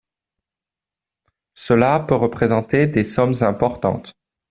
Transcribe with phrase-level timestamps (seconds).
[1.53, 4.13] Cela peut représenter des sommes importantes.